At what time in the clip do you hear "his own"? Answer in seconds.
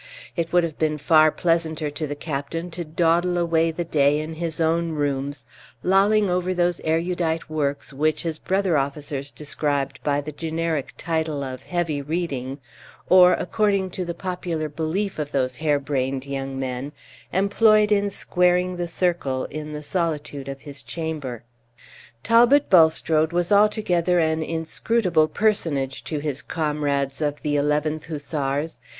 4.33-4.93